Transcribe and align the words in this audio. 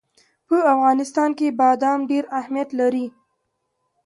په 0.47 0.57
افغانستان 0.73 1.29
کې 1.37 1.47
بادام 1.59 1.99
ډېر 2.11 2.23
اهمیت 2.39 2.69
لري. 2.79 3.05